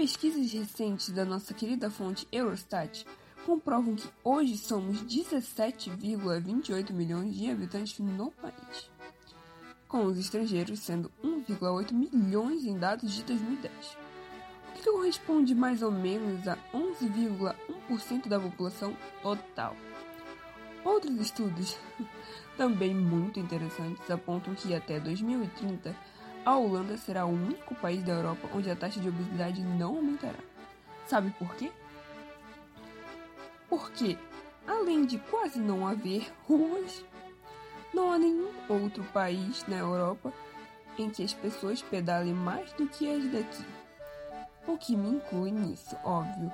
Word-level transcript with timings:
pesquisas 0.00 0.50
recentes 0.50 1.10
da 1.10 1.26
nossa 1.26 1.52
querida 1.52 1.90
fonte 1.90 2.26
Eurostat 2.32 3.04
comprovam 3.44 3.94
que 3.94 4.08
hoje 4.24 4.56
somos 4.56 5.02
17,28 5.02 6.90
milhões 6.90 7.36
de 7.36 7.50
habitantes 7.50 7.98
no 7.98 8.30
país, 8.30 8.90
com 9.86 10.06
os 10.06 10.18
estrangeiros 10.18 10.80
sendo 10.80 11.12
1,8 11.22 11.92
milhões 11.92 12.64
em 12.64 12.78
dados 12.78 13.12
de 13.12 13.22
2010, 13.24 13.74
o 14.70 14.72
que 14.72 14.90
corresponde 14.90 15.54
mais 15.54 15.82
ou 15.82 15.90
menos 15.90 16.48
a 16.48 16.56
11,1% 16.72 18.26
da 18.26 18.40
população 18.40 18.96
total. 19.22 19.76
Outros 20.82 21.14
estudos, 21.20 21.76
também 22.56 22.94
muito 22.94 23.38
interessantes, 23.38 24.10
apontam 24.10 24.54
que 24.54 24.74
até 24.74 24.98
2030 24.98 25.94
a 26.44 26.56
Holanda 26.56 26.96
será 26.96 27.26
o 27.26 27.30
único 27.30 27.74
país 27.74 28.02
da 28.02 28.12
Europa 28.12 28.48
onde 28.54 28.70
a 28.70 28.76
taxa 28.76 29.00
de 29.00 29.08
obesidade 29.08 29.62
não 29.62 29.96
aumentará. 29.96 30.38
Sabe 31.06 31.30
por 31.38 31.54
quê? 31.54 31.70
Porque, 33.68 34.18
além 34.66 35.04
de 35.04 35.18
quase 35.18 35.58
não 35.58 35.86
haver 35.86 36.32
ruas, 36.46 37.04
não 37.92 38.12
há 38.12 38.18
nenhum 38.18 38.50
outro 38.68 39.04
país 39.04 39.64
na 39.66 39.76
Europa 39.76 40.32
em 40.98 41.10
que 41.10 41.22
as 41.22 41.32
pessoas 41.32 41.82
pedalem 41.82 42.34
mais 42.34 42.72
do 42.72 42.86
que 42.86 43.10
as 43.12 43.24
daqui. 43.30 43.64
O 44.66 44.76
que 44.76 44.96
me 44.96 45.16
inclui 45.16 45.50
nisso, 45.50 45.96
óbvio. 46.04 46.52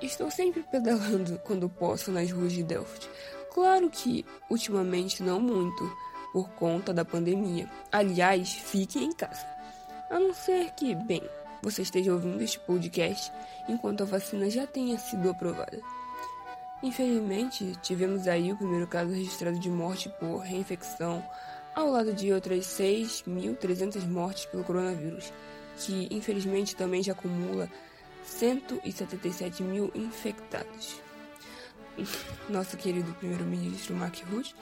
Estou 0.00 0.30
sempre 0.30 0.62
pedalando 0.62 1.38
quando 1.44 1.68
posso 1.68 2.10
nas 2.10 2.30
ruas 2.30 2.52
de 2.52 2.62
Delft. 2.62 3.08
Claro 3.52 3.88
que 3.88 4.24
ultimamente 4.50 5.22
não 5.22 5.40
muito, 5.40 5.96
por 6.34 6.50
conta 6.50 6.92
da 6.92 7.04
pandemia. 7.04 7.70
Aliás, 7.92 8.52
fique 8.54 8.98
em 8.98 9.12
casa. 9.12 9.46
A 10.10 10.18
não 10.18 10.34
ser 10.34 10.72
que, 10.72 10.92
bem, 10.92 11.22
você 11.62 11.82
esteja 11.82 12.12
ouvindo 12.12 12.42
este 12.42 12.58
podcast 12.58 13.32
enquanto 13.68 14.02
a 14.02 14.06
vacina 14.06 14.50
já 14.50 14.66
tenha 14.66 14.98
sido 14.98 15.30
aprovada. 15.30 15.80
Infelizmente, 16.82 17.78
tivemos 17.80 18.26
aí 18.26 18.52
o 18.52 18.56
primeiro 18.56 18.88
caso 18.88 19.12
registrado 19.12 19.60
de 19.60 19.70
morte 19.70 20.08
por 20.18 20.38
reinfecção, 20.38 21.24
ao 21.72 21.88
lado 21.88 22.12
de 22.12 22.32
outras 22.32 22.66
6.300 22.66 24.04
mortes 24.04 24.44
pelo 24.46 24.64
coronavírus, 24.64 25.32
que 25.78 26.08
infelizmente 26.10 26.74
também 26.74 27.00
já 27.00 27.12
acumula 27.12 27.70
177 28.24 29.62
mil 29.62 29.88
infectados. 29.94 31.00
Nosso 32.50 32.76
querido 32.76 33.12
primeiro-ministro 33.14 33.94
Mark 33.94 34.16
Rutte 34.32 34.56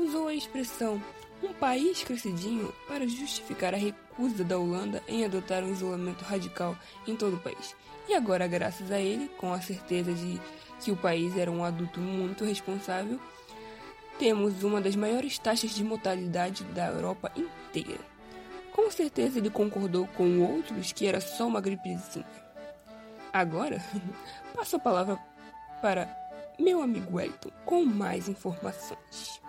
usou 0.00 0.28
a 0.28 0.34
expressão 0.34 1.02
um 1.42 1.52
país 1.52 2.02
crescidinho 2.02 2.72
para 2.86 3.06
justificar 3.06 3.74
a 3.74 3.78
recusa 3.78 4.44
da 4.44 4.58
Holanda 4.58 5.02
em 5.08 5.24
adotar 5.24 5.62
um 5.62 5.72
isolamento 5.72 6.22
radical 6.24 6.76
em 7.06 7.16
todo 7.16 7.36
o 7.36 7.40
país. 7.40 7.74
E 8.08 8.14
agora, 8.14 8.46
graças 8.46 8.90
a 8.90 8.98
ele, 8.98 9.28
com 9.38 9.52
a 9.52 9.60
certeza 9.60 10.12
de 10.12 10.40
que 10.80 10.90
o 10.90 10.96
país 10.96 11.36
era 11.36 11.50
um 11.50 11.64
adulto 11.64 12.00
muito 12.00 12.44
responsável, 12.44 13.20
temos 14.18 14.62
uma 14.62 14.80
das 14.80 14.96
maiores 14.96 15.38
taxas 15.38 15.74
de 15.74 15.84
mortalidade 15.84 16.64
da 16.64 16.88
Europa 16.88 17.32
inteira. 17.36 18.00
Com 18.72 18.90
certeza 18.90 19.38
ele 19.38 19.50
concordou 19.50 20.06
com 20.08 20.40
outros 20.40 20.92
que 20.92 21.06
era 21.06 21.20
só 21.20 21.46
uma 21.46 21.60
gripezinha. 21.60 22.26
Agora, 23.32 23.82
passo 24.54 24.76
a 24.76 24.78
palavra 24.78 25.18
para 25.80 26.08
meu 26.58 26.82
amigo 26.82 27.16
Wellington 27.16 27.50
com 27.64 27.84
mais 27.84 28.28
informações. 28.28 29.39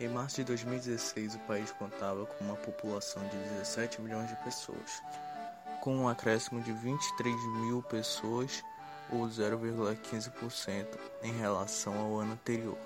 Em 0.00 0.08
março 0.08 0.36
de 0.36 0.44
2016 0.44 1.34
o 1.34 1.38
país 1.40 1.70
contava 1.72 2.24
com 2.24 2.42
uma 2.42 2.56
população 2.56 3.22
de 3.28 3.36
17 3.36 4.00
milhões 4.00 4.30
de 4.30 4.36
pessoas, 4.36 5.02
com 5.82 5.94
um 5.94 6.08
acréscimo 6.08 6.62
de 6.62 6.72
23 6.72 7.36
mil 7.60 7.82
pessoas 7.82 8.64
ou 9.12 9.26
0,15% 9.28 10.86
em 11.22 11.32
relação 11.32 11.98
ao 11.98 12.18
ano 12.18 12.32
anterior. 12.32 12.78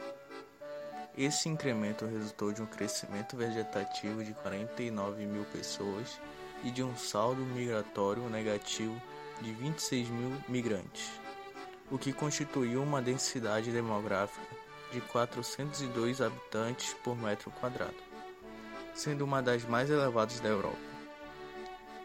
Esse 1.17 1.49
incremento 1.49 2.05
resultou 2.05 2.51
de 2.51 2.61
um 2.61 2.67
crescimento 2.67 3.37
vegetativo 3.37 4.25
de 4.25 4.35
49 4.35 5.25
mil 5.25 5.45
pessoas 5.45 6.21
e 6.65 6.71
de 6.73 6.83
um 6.83 6.97
saldo 6.97 7.43
migratório 7.43 8.29
negativo 8.29 9.01
de 9.41 9.53
26 9.53 10.09
mil 10.09 10.33
migrantes, 10.49 11.13
o 11.93 11.97
que 11.97 12.13
constituiu 12.13 12.83
uma 12.83 13.01
densidade 13.01 13.71
demográfica 13.71 14.64
de 14.93 15.01
402 15.01 16.21
habitantes 16.21 16.95
por 17.03 17.17
metro 17.17 17.51
quadrado, 17.53 17.95
sendo 18.95 19.25
uma 19.25 19.43
das 19.43 19.65
mais 19.65 19.91
elevadas 19.91 20.41
da 20.41 20.49
Europa. 20.49 20.95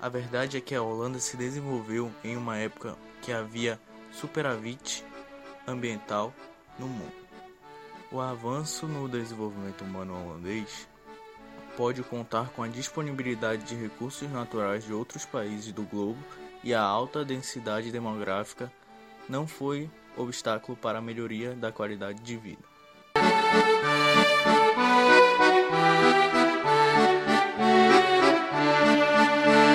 A 0.02 0.08
verdade 0.08 0.58
é 0.58 0.62
que 0.62 0.74
a 0.74 0.82
Holanda 0.82 1.20
se 1.20 1.36
desenvolveu 1.36 2.12
em 2.24 2.38
uma 2.38 2.58
época 2.58 2.98
que 3.22 3.34
havia 3.34 3.80
superávit 4.12 5.06
ambiental 5.68 6.34
no 6.78 6.88
mundo. 6.88 7.20
O 8.12 8.20
avanço 8.20 8.88
no 8.88 9.08
desenvolvimento 9.08 9.84
humano 9.84 10.16
holandês 10.16 10.88
pode 11.78 12.02
contar 12.02 12.50
com 12.50 12.64
a 12.64 12.68
disponibilidade 12.68 13.64
de 13.64 13.76
recursos 13.76 14.30
naturais 14.32 14.84
de 14.84 14.94
outros 14.94 15.26
países 15.26 15.72
do 15.72 15.84
globo 15.84 16.18
e 16.64 16.74
a 16.74 16.82
alta 16.82 17.24
densidade 17.24 17.92
demográfica 17.92 18.72
não 19.28 19.46
foi 19.46 19.90
obstáculo 20.18 20.78
para 20.78 21.00
a 21.00 21.02
melhoria 21.02 21.56
da 21.56 21.72
qualidade 21.72 22.22
de 22.22 22.38
vida. 22.38 22.64